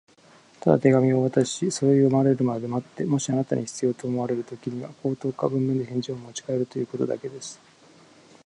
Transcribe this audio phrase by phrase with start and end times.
[0.61, 7.59] 「ただ手紙をお渡しし、それを読まれるまで待って、もしあなたに必要と思われるときには、口頭か文面で返事をもちかえるということだけです」